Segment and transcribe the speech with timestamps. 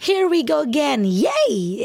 [0.00, 1.04] Here we go again.
[1.04, 1.84] Yay!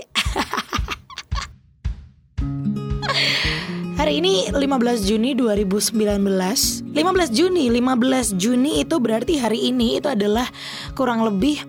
[3.99, 4.55] Hari ini 15
[5.03, 6.95] Juni 2019 15
[7.35, 10.47] Juni 15 Juni itu berarti hari ini itu adalah
[10.95, 11.59] kurang lebih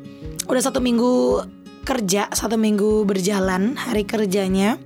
[0.46, 1.42] Udah satu minggu
[1.82, 4.78] kerja Satu minggu berjalan hari kerjanya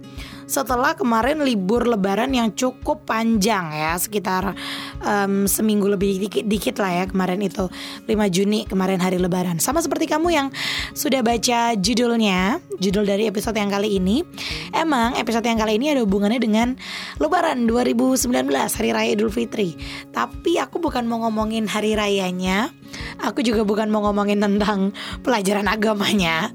[0.50, 4.58] setelah kemarin libur lebaran yang cukup panjang ya sekitar
[4.98, 7.70] um, seminggu lebih dikit, dikit lah ya kemarin itu.
[8.10, 9.62] 5 Juni kemarin hari lebaran.
[9.62, 10.50] Sama seperti kamu yang
[10.90, 14.26] sudah baca judulnya judul dari episode yang kali ini.
[14.74, 16.74] Emang episode yang kali ini ada hubungannya dengan
[17.22, 19.78] lebaran 2019 hari raya Idul Fitri.
[20.10, 22.74] Tapi aku bukan mau ngomongin hari rayanya
[23.22, 26.50] aku juga bukan mau ngomongin tentang pelajaran agamanya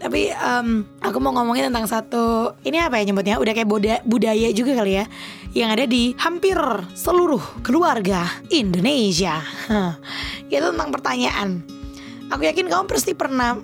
[0.00, 3.98] tapi um, aku mau ngomongin tentang satu ini apa ya nyebutnya ya udah kayak budaya,
[4.04, 5.04] budaya juga kali ya
[5.50, 6.56] yang ada di hampir
[6.94, 8.22] seluruh keluarga
[8.54, 9.42] Indonesia.
[9.66, 9.98] Huh.
[10.46, 11.79] Itu tentang pertanyaan.
[12.30, 13.58] Aku yakin kamu pasti pernah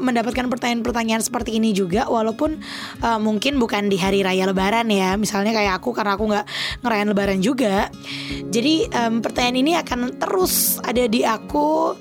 [0.00, 2.56] mendapatkan pertanyaan-pertanyaan seperti ini juga, walaupun
[3.04, 5.20] uh, mungkin bukan di hari raya Lebaran ya.
[5.20, 6.46] Misalnya kayak aku karena aku nggak
[6.80, 7.92] ngerayain Lebaran juga.
[8.48, 11.92] Jadi um, pertanyaan ini akan terus ada di aku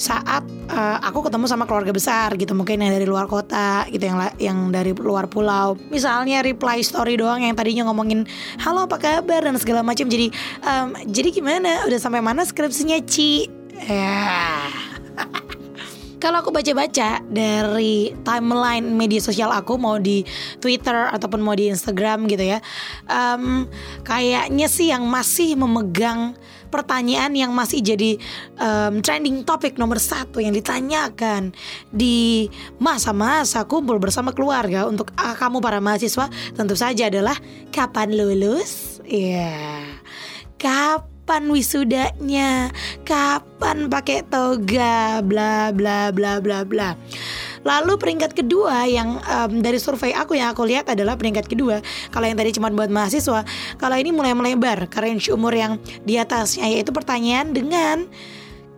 [0.00, 2.50] saat uh, aku ketemu sama keluarga besar gitu.
[2.56, 5.78] Mungkin yang dari luar kota gitu yang yang dari luar pulau.
[5.92, 8.26] Misalnya reply story doang yang tadinya ngomongin
[8.58, 9.46] halo apa kabar?
[9.46, 10.10] dan segala macam.
[10.10, 10.34] Jadi
[10.66, 11.86] um, jadi gimana?
[11.86, 13.46] Udah sampai mana skripsinya Ci?
[13.86, 14.89] Ya
[16.20, 20.22] kalau aku baca-baca dari timeline media sosial aku mau di
[20.60, 22.58] Twitter ataupun mau di Instagram gitu ya,
[23.08, 23.64] um,
[24.04, 26.36] kayaknya sih yang masih memegang
[26.70, 28.14] pertanyaan yang masih jadi
[28.60, 31.50] um, trending topic nomor satu yang ditanyakan
[31.90, 32.46] di
[32.78, 37.34] masa-masa kumpul bersama keluarga untuk uh, kamu para mahasiswa tentu saja adalah
[37.74, 39.02] kapan lulus?
[39.08, 39.82] Ya, yeah.
[40.54, 42.74] kapan kapan wisudanya,
[43.06, 46.98] kapan pakai toga, bla bla bla bla bla.
[47.62, 51.86] Lalu peringkat kedua yang um, dari survei aku yang aku lihat adalah peringkat kedua.
[52.10, 53.46] Kalau yang tadi cuma buat mahasiswa,
[53.78, 58.10] kalau ini mulai melebar ke range umur yang di atasnya yaitu pertanyaan dengan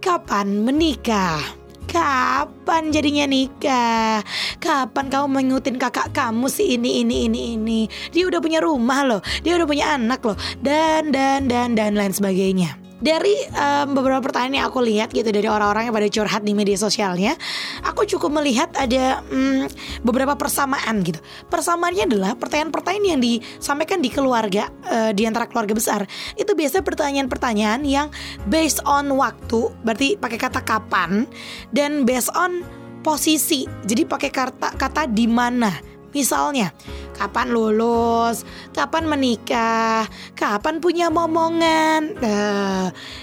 [0.05, 1.41] kapan menikah.
[1.87, 4.21] Kapan jadinya nikah?
[4.59, 7.81] Kapan kamu mengikutin kakak kamu sih ini ini ini ini?
[8.11, 12.11] Dia udah punya rumah loh, dia udah punya anak loh, dan dan dan dan lain
[12.11, 16.55] sebagainya dari um, beberapa pertanyaan yang aku lihat gitu dari orang-orang yang pada curhat di
[16.55, 17.35] media sosialnya,
[17.83, 19.67] aku cukup melihat ada um,
[20.07, 21.19] beberapa persamaan gitu.
[21.51, 26.07] Persamaannya adalah pertanyaan-pertanyaan yang disampaikan di keluarga uh, di antara keluarga besar
[26.39, 28.09] itu biasa pertanyaan-pertanyaan yang
[28.47, 31.27] based on waktu, berarti pakai kata kapan
[31.75, 32.63] dan based on
[33.03, 33.67] posisi.
[33.83, 35.91] Jadi pakai kata kata di mana.
[36.13, 36.69] Misalnya,
[37.17, 42.17] kapan lulus, kapan menikah, kapan punya momongan,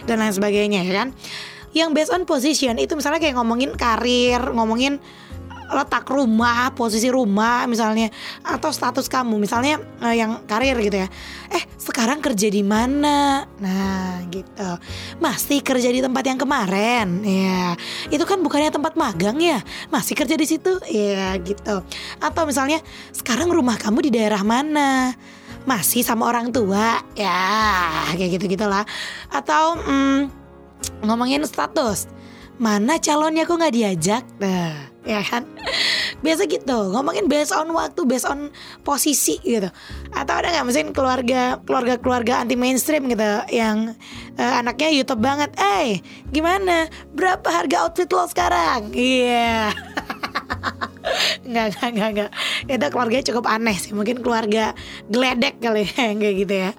[0.05, 1.09] dan lain sebagainya ya kan.
[1.69, 4.97] Yang based on position itu misalnya kayak ngomongin karir, ngomongin
[5.69, 8.09] letak rumah, posisi rumah misalnya
[8.41, 11.07] atau status kamu misalnya uh, yang karir gitu ya.
[11.53, 13.45] Eh, sekarang kerja di mana?
[13.61, 14.69] Nah, gitu.
[15.21, 17.21] Masih kerja di tempat yang kemarin.
[17.25, 17.73] Ya.
[18.09, 19.61] Itu kan bukannya tempat magang ya?
[19.93, 20.77] Masih kerja di situ?
[20.89, 21.81] Ya, gitu.
[22.21, 22.81] Atau misalnya
[23.13, 25.13] sekarang rumah kamu di daerah mana?
[25.65, 27.01] Masih sama orang tua?
[27.13, 28.85] Ya, kayak gitu-gitulah.
[29.29, 30.29] Atau hmm,
[31.05, 32.18] ngomongin status.
[32.59, 34.23] Mana calonnya kok nggak diajak?
[34.43, 35.47] Nah, ya kan?
[36.19, 38.51] Biasa gitu ngomongin based on waktu based on
[38.83, 39.71] posisi gitu.
[40.11, 40.65] Atau ada nggak?
[40.67, 43.23] Mesin keluarga keluarga keluarga anti mainstream gitu
[43.55, 43.95] yang
[44.35, 45.55] uh, anaknya YouTube banget.
[45.55, 46.03] Eh
[46.35, 46.91] gimana?
[47.15, 48.91] Berapa harga outfit lo sekarang?
[48.91, 49.71] Iya.
[49.71, 50.11] yeah.
[51.49, 52.29] nggak nggak nggak nggak.
[52.69, 53.91] Itu keluarganya cukup aneh sih.
[53.95, 54.75] Mungkin keluarga
[55.09, 56.71] geledek kali ya kayak gitu ya.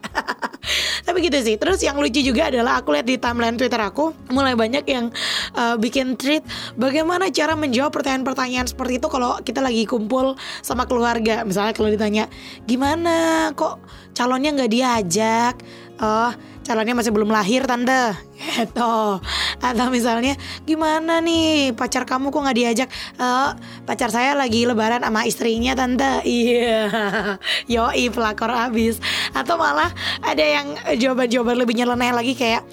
[1.07, 1.57] Tapi gitu sih.
[1.59, 5.11] Terus yang lucu juga adalah aku lihat di timeline twitter aku mulai banyak yang
[5.59, 6.45] uh, bikin tweet
[6.79, 11.43] bagaimana cara menjawab pertanyaan-pertanyaan seperti itu kalau kita lagi kumpul sama keluarga.
[11.43, 12.25] Misalnya kalau ditanya
[12.69, 13.51] gimana?
[13.57, 13.83] Kok
[14.15, 15.55] calonnya nggak diajak?
[16.01, 16.31] Oh
[16.71, 19.21] calonnya masih belum lahir tante gitu.
[19.61, 20.35] Atau misalnya
[20.65, 21.77] gimana nih?
[21.77, 22.89] Pacar kamu kok nggak diajak?
[23.21, 23.53] Uh,
[23.85, 26.25] pacar saya lagi lebaran sama istrinya tante.
[26.25, 26.89] Iya.
[26.89, 27.37] Yeah.
[27.81, 28.99] yoi pelakor abis.
[29.37, 29.93] Atau malah
[30.25, 32.65] ada yang jawaban-jawaban lebih nyeleneh lagi kayak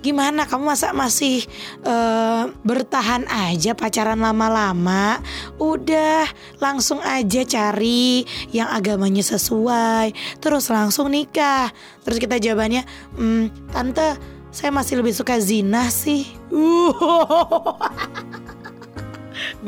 [0.00, 0.46] gimana?
[0.46, 1.42] Kamu masa masih
[1.82, 5.18] uh, bertahan aja pacaran lama-lama?
[5.58, 6.28] Udah
[6.62, 8.22] langsung aja cari
[8.54, 11.74] yang agamanya sesuai terus langsung nikah.
[12.06, 12.86] Terus kita jawabannya
[13.18, 16.24] mm, tante saya masih lebih suka zina sih.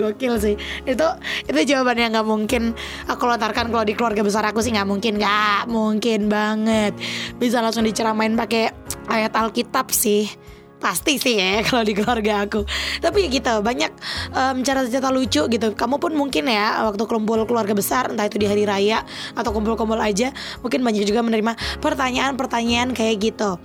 [0.01, 0.57] Gokil sih.
[0.89, 1.05] Itu
[1.45, 2.73] itu jawaban yang gak mungkin.
[3.05, 5.21] Aku lontarkan kalau di keluarga besar aku sih gak mungkin.
[5.21, 6.97] Gak mungkin banget.
[7.37, 8.73] Bisa langsung diceramain pakai
[9.13, 10.25] ayat Alkitab sih.
[10.81, 12.65] Pasti sih ya kalau di keluarga aku.
[13.05, 13.93] Tapi ya gitu banyak
[14.65, 15.69] cerita-cerita lucu gitu.
[15.77, 19.05] Kamu pun mungkin ya waktu kumpul keluarga besar entah itu di hari raya
[19.37, 20.33] atau kumpul-kumpul aja
[20.65, 21.53] mungkin banyak juga menerima
[21.85, 23.61] pertanyaan-pertanyaan kayak gitu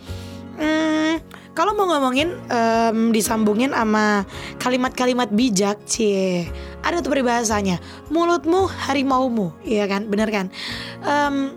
[0.58, 1.14] hmm,
[1.54, 4.26] kalau mau ngomongin um, disambungin sama
[4.58, 6.50] kalimat-kalimat bijak cie
[6.82, 7.78] ada tuh peribahasanya
[8.10, 10.48] mulutmu harimaumu iya kan bener kan
[11.06, 11.54] um,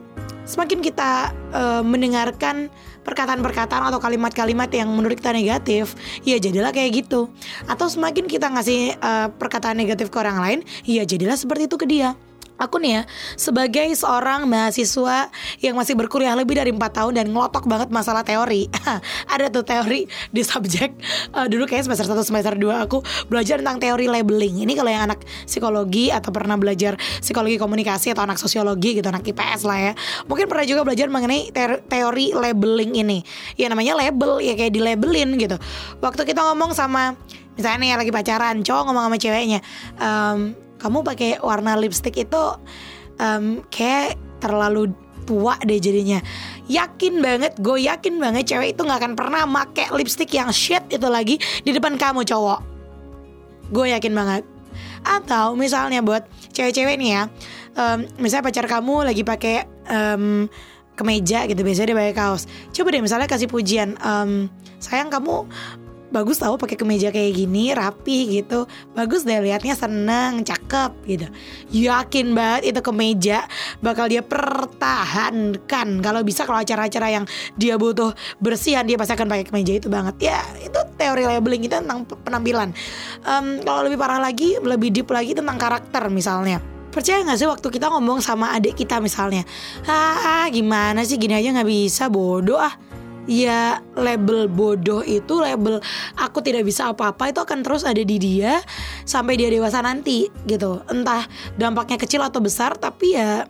[0.47, 2.71] semakin kita uh, mendengarkan
[3.07, 5.95] perkataan-perkataan atau kalimat-kalimat yang menurut kita negatif,
[6.27, 7.31] ya jadilah kayak gitu.
[7.71, 11.87] Atau semakin kita ngasih uh, perkataan negatif ke orang lain, ya jadilah seperti itu ke
[11.87, 12.19] dia.
[12.57, 13.03] Aku nih ya
[13.37, 15.29] sebagai seorang mahasiswa
[15.61, 18.73] yang masih berkuliah lebih dari 4 tahun dan ngelotok banget masalah teori.
[19.33, 20.97] Ada tuh teori di subjek
[21.37, 24.65] uh, dulu kayak semester 1 semester 2 aku belajar tentang teori labeling.
[24.65, 29.29] Ini kalau yang anak psikologi atau pernah belajar psikologi komunikasi atau anak sosiologi gitu, anak
[29.29, 29.93] IPS lah ya.
[30.25, 31.53] Mungkin pernah juga belajar mengenai
[31.87, 33.19] teori labeling ini.
[33.61, 35.61] Ya namanya label ya kayak di labelin gitu.
[36.01, 37.13] Waktu kita ngomong sama
[37.57, 39.61] misalnya nih lagi pacaran, cowok ngomong sama ceweknya,
[39.97, 40.53] um,
[40.87, 42.43] kamu pakai warna lipstick itu
[43.19, 44.95] um, kayak terlalu
[45.27, 46.23] tua deh jadinya.
[46.71, 51.07] Yakin banget gue yakin banget cewek itu nggak akan pernah make lipstick yang shit itu
[51.11, 52.63] lagi di depan kamu cowok.
[53.75, 54.47] Gue yakin banget.
[55.03, 57.23] Atau misalnya buat cewek-cewek nih ya
[57.77, 60.49] um, misalnya pacar kamu lagi pakai um,
[60.97, 62.49] kemeja gitu biasanya dia pakai kaos.
[62.73, 64.49] Coba deh misalnya kasih pujian um,
[64.81, 65.45] sayang kamu
[66.11, 68.65] bagus tau pakai kemeja kayak gini rapi gitu.
[68.95, 71.27] Bagus deh liatnya seneng cakep gitu.
[71.73, 73.45] Yakin banget itu kemeja
[73.83, 75.89] bakal dia pertahankan.
[76.01, 77.25] Kalau bisa kalau acara-acara yang
[77.59, 80.33] dia butuh bersihan dia pasti akan pakai kemeja itu banget.
[80.33, 82.71] Ya itu teori labeling itu tentang penampilan.
[83.27, 86.63] Um, kalau lebih parah lagi lebih deep lagi tentang karakter misalnya.
[86.97, 89.45] Percaya gak sih waktu kita ngomong sama adik kita misalnya
[89.85, 92.73] ah gimana sih gini aja nggak bisa bodoh ah
[93.27, 95.83] ya label bodoh itu label
[96.17, 98.63] aku tidak bisa apa-apa itu akan terus ada di dia
[99.03, 100.81] sampai dia dewasa nanti gitu.
[100.89, 101.27] Entah
[101.59, 103.45] dampaknya kecil atau besar tapi ya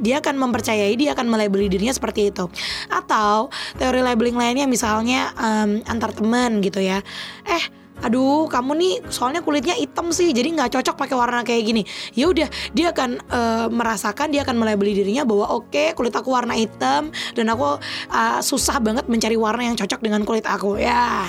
[0.00, 2.48] dia akan mempercayai dia akan melabeli dirinya seperti itu.
[2.88, 7.04] Atau teori labeling lainnya misalnya um, antar teman gitu ya.
[7.44, 11.82] Eh aduh kamu nih soalnya kulitnya hitam sih jadi nggak cocok pakai warna kayak gini
[12.16, 16.14] ya udah dia akan uh, merasakan dia akan mulai beli dirinya bahwa oke okay, kulit
[16.14, 17.78] aku warna hitam dan aku
[18.12, 21.26] uh, susah banget mencari warna yang cocok dengan kulit aku ya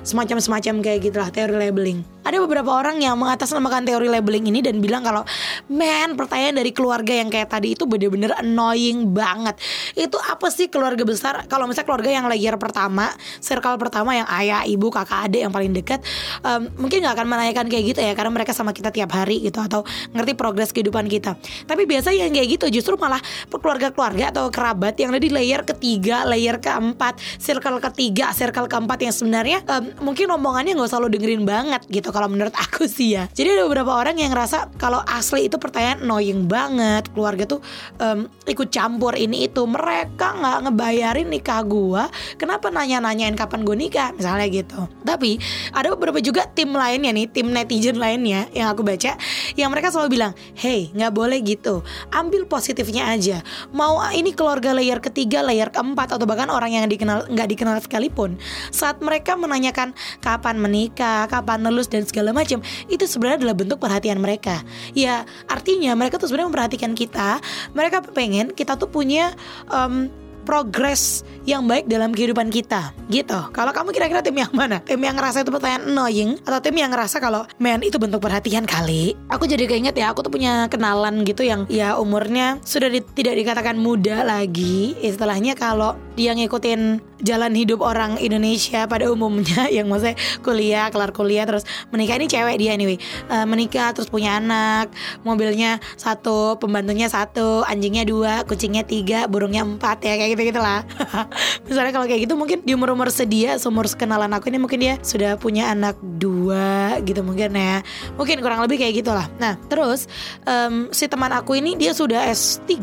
[0.00, 2.00] semacam-semacam kayak gitulah teori labeling.
[2.30, 5.26] Ada beberapa orang yang mengatasnamakan teori labeling ini dan bilang kalau
[5.66, 9.58] man pertanyaan dari keluarga yang kayak tadi itu bener-bener annoying banget.
[9.98, 11.50] Itu apa sih keluarga besar?
[11.50, 13.10] Kalau misalnya keluarga yang layer pertama,
[13.42, 16.06] circle pertama yang ayah, ibu, kakak, adik yang paling dekat,
[16.46, 19.58] um, mungkin nggak akan menanyakan kayak gitu ya karena mereka sama kita tiap hari gitu
[19.58, 19.82] atau
[20.14, 21.34] ngerti progres kehidupan kita.
[21.66, 23.18] Tapi biasa yang kayak gitu justru malah
[23.50, 29.10] keluarga-keluarga atau kerabat yang ada di layer ketiga, layer keempat, circle ketiga, circle keempat yang
[29.10, 33.32] sebenarnya um, mungkin omongannya nggak selalu dengerin banget gitu kalau menurut aku sih ya.
[33.32, 37.08] Jadi ada beberapa orang yang ngerasa kalau asli itu pertanyaan annoying banget.
[37.16, 37.64] Keluarga tuh
[37.96, 39.64] um, ikut campur ini itu.
[39.64, 42.12] Mereka nggak ngebayarin nikah gua.
[42.36, 44.12] Kenapa nanya-nanyain kapan gue nikah?
[44.12, 44.84] Misalnya gitu.
[45.00, 45.40] Tapi
[45.72, 49.16] ada beberapa juga tim lainnya nih tim netizen lainnya yang aku baca
[49.56, 51.80] yang mereka selalu bilang hey nggak boleh gitu.
[52.12, 53.40] Ambil positifnya aja.
[53.72, 58.36] Mau ini keluarga layer ketiga layer keempat atau bahkan orang yang dikenal nggak dikenal sekalipun.
[58.68, 61.88] Saat mereka menanyakan kapan menikah, kapan lulus?
[61.88, 62.58] Dan segala macam,
[62.90, 64.60] itu sebenarnya adalah bentuk perhatian mereka.
[64.92, 67.38] Ya, artinya mereka tuh sebenarnya memperhatikan kita.
[67.72, 69.32] Mereka pengen kita tuh punya
[69.70, 70.10] um,
[70.50, 75.16] progres yang baik dalam kehidupan kita gitu kalau kamu kira-kira tim yang mana tim yang
[75.16, 79.46] ngerasa itu pertanyaan annoying atau tim yang ngerasa kalau man itu bentuk perhatian kali aku
[79.46, 83.76] jadi keinget ya aku tuh punya kenalan gitu yang ya umurnya sudah di, tidak dikatakan
[83.76, 90.92] muda lagi istilahnya kalau dia ngikutin jalan hidup orang Indonesia pada umumnya yang maksudnya kuliah
[90.92, 92.20] kelar kuliah terus menikah.
[92.20, 93.00] Ini cewek dia anyway.
[93.32, 94.92] Uh, menikah terus punya anak
[95.24, 100.82] mobilnya satu pembantunya satu anjingnya dua kucingnya tiga burungnya empat ya kayak gitu gitu lah
[101.66, 104.94] misalnya kalau kayak gitu mungkin di umur umur sedia seumur kenalan aku ini mungkin dia
[105.00, 107.80] sudah punya anak dua gitu mungkin ya.
[108.18, 109.26] Mungkin kurang lebih kayak gitulah.
[109.38, 110.10] Nah terus
[110.44, 112.74] um, si teman aku ini dia sudah S3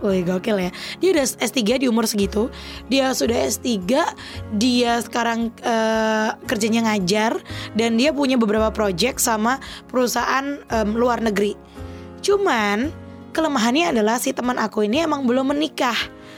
[0.00, 0.70] woi gokil ya.
[1.02, 2.48] Dia udah S3 di umur segitu
[2.86, 3.76] dia sudah S3
[4.56, 7.38] dia sekarang uh, kerjanya ngajar
[7.74, 9.58] dan dia punya beberapa project sama
[9.90, 11.58] perusahaan um, luar negeri
[12.22, 12.90] cuman
[13.34, 15.96] kelemahannya adalah si teman aku ini emang belum menikah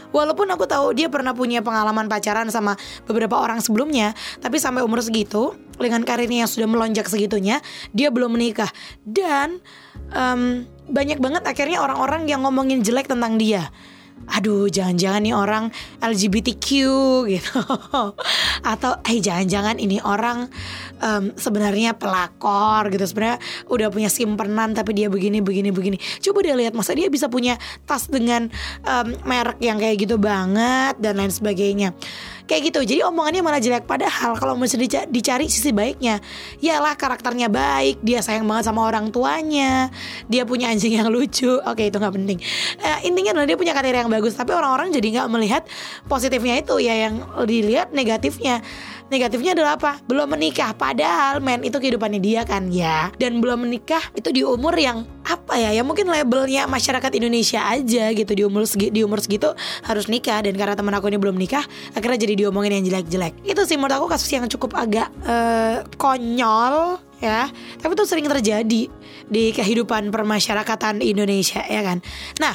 [0.08, 5.04] Walaupun aku tahu dia pernah punya pengalaman pacaran sama beberapa orang sebelumnya, tapi sampai umur
[5.04, 7.60] segitu, dengan karirnya yang sudah melonjak segitunya,
[7.92, 8.72] dia belum menikah.
[9.04, 9.60] Dan
[10.16, 13.68] um, banyak banget akhirnya orang-orang yang ngomongin jelek tentang dia.
[14.26, 15.64] Aduh jangan-jangan nih orang
[16.02, 16.66] LGBTQ
[17.32, 17.60] gitu.
[18.66, 20.50] Atau eh jangan-jangan ini orang
[20.98, 23.04] um, sebenarnya pelakor gitu.
[23.06, 23.38] Sebenarnya
[23.70, 25.96] udah punya simpenan tapi dia begini begini begini.
[26.18, 27.56] Coba dia lihat masa dia bisa punya
[27.86, 28.50] tas dengan
[28.84, 31.94] um, merek yang kayak gitu banget dan lain sebagainya
[32.48, 34.80] kayak gitu jadi omongannya malah jelek padahal kalau mesti
[35.12, 36.18] dicari sisi baiknya
[36.64, 39.92] yalah karakternya baik dia sayang banget sama orang tuanya
[40.32, 42.40] dia punya anjing yang lucu oke itu nggak penting
[42.80, 45.62] uh, intinya adalah dia punya karir yang bagus tapi orang-orang jadi nggak melihat
[46.08, 48.64] positifnya itu ya yang dilihat negatifnya
[49.08, 49.92] negatifnya adalah apa?
[50.04, 50.76] Belum menikah.
[50.76, 53.08] Padahal men itu kehidupannya dia kan ya.
[53.16, 55.04] Dan belum menikah itu di umur yang
[55.58, 55.70] ya?
[55.74, 59.52] Ya mungkin labelnya masyarakat Indonesia aja gitu di umur segi, di umur segitu
[59.84, 63.34] harus nikah dan karena teman aku ini belum nikah akhirnya jadi diomongin yang jelek-jelek.
[63.42, 67.50] Itu sih menurut aku kasus yang cukup agak uh, konyol ya
[67.82, 68.82] tapi itu sering terjadi
[69.26, 71.98] di kehidupan permasyarakatan Indonesia ya kan
[72.38, 72.54] nah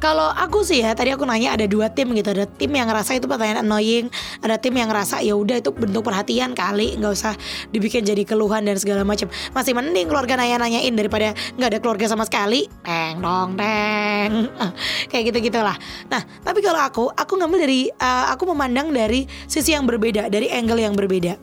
[0.00, 2.32] kalau aku sih ya tadi aku nanya ada dua tim gitu.
[2.32, 4.08] Ada tim yang ngerasa itu pertanyaan annoying
[4.40, 7.36] ada tim yang ngerasa ya udah itu bentuk perhatian kali nggak usah
[7.68, 9.28] dibikin jadi keluhan dan segala macam.
[9.52, 12.64] Masih mending keluarga nanya-nanyain daripada nggak ada keluarga sama sekali.
[12.80, 14.48] Teng dong teng.
[15.12, 15.76] Kayak gitu gitulah
[16.08, 20.48] nah tapi kalau aku aku ngambil dari uh, aku memandang dari sisi yang berbeda dari
[20.48, 21.36] angle yang berbeda.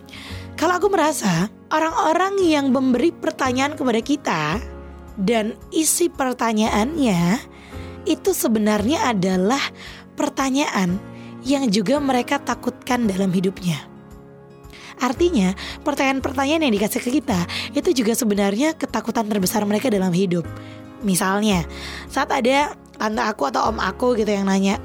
[0.57, 4.41] Kalau aku merasa orang-orang yang memberi pertanyaan kepada kita
[5.21, 7.37] dan isi pertanyaannya
[8.07, 9.61] itu sebenarnya adalah
[10.15, 10.95] pertanyaan
[11.43, 13.77] yang juga mereka takutkan dalam hidupnya.
[14.97, 15.53] Artinya,
[15.85, 17.45] pertanyaan-pertanyaan yang dikasih ke kita
[17.77, 20.47] itu juga sebenarnya ketakutan terbesar mereka dalam hidup.
[21.05, 21.61] Misalnya,
[22.09, 24.81] saat ada tante aku atau om aku gitu yang nanya,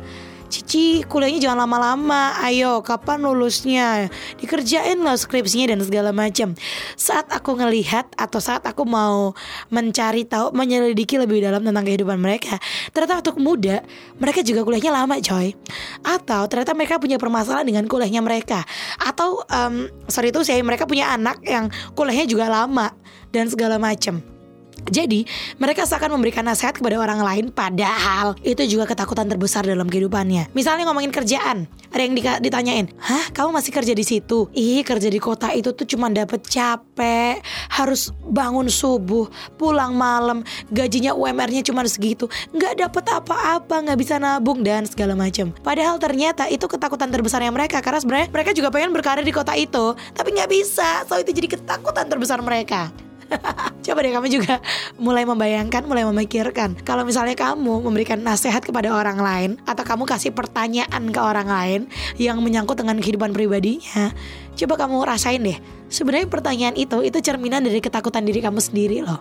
[0.52, 2.36] Cici kuliahnya jangan lama-lama.
[2.44, 4.12] Ayo kapan lulusnya?
[4.36, 6.52] Dikerjain lah skripsinya dan segala macam.
[6.92, 9.32] Saat aku ngelihat Atau saat aku mau
[9.72, 12.60] mencari tahu Menyelidiki lebih dalam tentang kehidupan mereka
[12.92, 13.80] Ternyata untuk muda
[14.20, 15.56] Mereka juga kuliahnya lama coy.
[16.04, 18.60] Atau ternyata mereka punya permasalahan dengan kuliahnya mereka.
[19.00, 22.92] Atau um, sorry itu saya mereka punya anak yang kuliahnya juga lama
[23.32, 24.31] Dan segala macam
[24.88, 25.22] jadi
[25.60, 30.50] mereka seakan memberikan nasihat kepada orang lain padahal itu juga ketakutan terbesar dalam kehidupannya.
[30.56, 35.20] Misalnya ngomongin kerjaan, ada yang ditanyain, "Hah, kamu masih kerja di situ?" Ih, kerja di
[35.22, 37.38] kota itu tuh cuma dapet capek,
[37.70, 39.28] harus bangun subuh,
[39.60, 45.52] pulang malam, gajinya UMR-nya cuma segitu, nggak dapet apa-apa, nggak bisa nabung dan segala macam.
[45.60, 49.92] Padahal ternyata itu ketakutan terbesarnya mereka karena sebenarnya mereka juga pengen berkarir di kota itu,
[50.16, 51.04] tapi nggak bisa.
[51.04, 52.88] So itu jadi ketakutan terbesar mereka.
[53.84, 54.62] Coba deh kamu juga
[54.96, 56.78] mulai membayangkan, mulai memikirkan.
[56.86, 61.80] Kalau misalnya kamu memberikan nasihat kepada orang lain Atau kamu kasih pertanyaan ke orang lain
[62.16, 64.14] Yang menyangkut dengan kehidupan pribadinya
[64.54, 65.58] Coba kamu rasain deh
[65.92, 69.20] Sebenarnya pertanyaan itu, itu cerminan dari ketakutan diri kamu sendiri loh.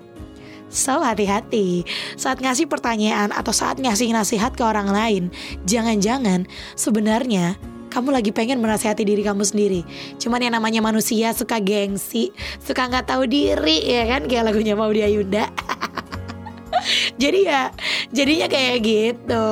[0.71, 1.83] So hati-hati.
[2.15, 5.23] Saat ngasih pertanyaan atau saat ngasih nasihat ke orang lain
[5.67, 6.47] Jangan-jangan
[6.79, 7.59] sebenarnya
[7.91, 9.83] kamu lagi pengen menasihati diri kamu sendiri.
[10.15, 12.31] Cuman yang namanya manusia suka gengsi,
[12.63, 14.31] suka nggak tahu diri ya kan?
[14.31, 15.51] Kayak lagunya mau dia Yunda.
[17.21, 17.61] jadi ya
[18.09, 19.47] jadinya kayak gitu.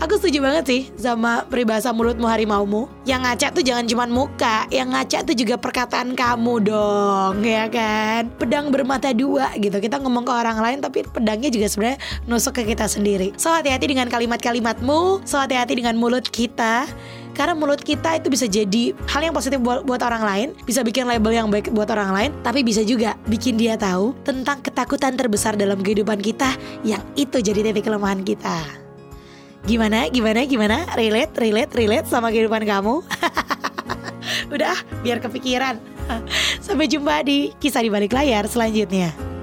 [0.00, 2.90] Aku setuju banget sih sama peribahasa mulutmu harimaumu.
[3.04, 8.28] Yang ngaca tuh jangan cuman muka yang ngaca tuh juga perkataan kamu dong ya kan?
[8.40, 9.76] Pedang bermata dua gitu.
[9.78, 13.32] Kita ngomong ke orang lain tapi pedangnya juga sebenarnya nusuk ke kita sendiri.
[13.38, 15.24] So hati-hati dengan kalimat-kalimatmu.
[15.28, 16.88] So hati-hati dengan mulut kita
[17.34, 21.10] karena mulut kita itu bisa jadi hal yang positif buat, buat orang lain, bisa bikin
[21.10, 25.58] label yang baik buat orang lain, tapi bisa juga bikin dia tahu tentang ketakutan terbesar
[25.58, 26.54] dalam kehidupan kita
[26.86, 28.62] yang itu jadi titik kelemahan kita.
[29.66, 30.06] Gimana?
[30.12, 30.46] Gimana?
[30.46, 30.76] Gimana?
[30.94, 33.02] Relate, relate, relate sama kehidupan kamu?
[34.54, 35.80] Udah, biar kepikiran.
[36.64, 39.33] Sampai jumpa di kisah di balik layar selanjutnya.